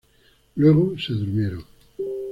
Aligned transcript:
Luego 0.55 0.97
se 0.97 1.13
durmieron. 1.13 1.63